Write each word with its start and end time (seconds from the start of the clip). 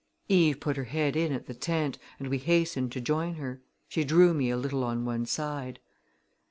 Eve 0.29 0.59
put 0.59 0.77
her 0.77 0.85
head 0.85 1.15
in 1.15 1.31
at 1.31 1.45
the 1.45 1.53
tent 1.53 1.99
and 2.17 2.27
we 2.29 2.39
hastened 2.39 2.91
to 2.91 2.99
join 2.99 3.35
her. 3.35 3.61
She 3.87 4.03
drew 4.03 4.33
me 4.33 4.49
a 4.49 4.57
little 4.57 4.83
on 4.83 5.05
one 5.05 5.27
side. 5.27 5.77